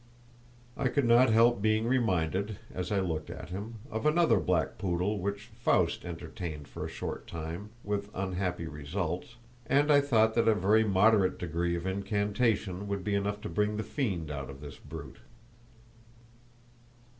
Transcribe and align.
I 0.75 0.87
could 0.87 1.05
not 1.05 1.29
help 1.29 1.61
being 1.61 1.85
reminded, 1.85 2.57
as 2.73 2.91
I 2.91 2.99
looked 3.01 3.29
at 3.29 3.49
him, 3.49 3.75
of 3.91 4.03
another 4.07 4.39
black 4.39 4.79
poodle, 4.79 5.19
which 5.19 5.51
Faust 5.61 6.03
entertained 6.03 6.67
for 6.67 6.83
a 6.83 6.89
short 6.89 7.27
time 7.27 7.69
with 7.83 8.09
unhappy 8.15 8.65
results, 8.65 9.35
and 9.67 9.91
I 9.91 10.01
thought 10.01 10.33
that 10.33 10.47
a 10.47 10.55
very 10.55 10.83
moderate 10.83 11.37
degree 11.37 11.75
of 11.75 11.85
incantation 11.85 12.87
would 12.87 13.03
be 13.03 13.13
enough 13.13 13.41
to 13.41 13.47
bring 13.49 13.77
the 13.77 13.83
fiend 13.83 14.31
out 14.31 14.49
of 14.49 14.59
this 14.59 14.77
brute. 14.79 15.17